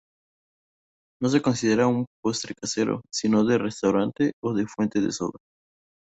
[1.21, 5.37] No se considera un postre casero, sino de restaurante o de fuente de soda.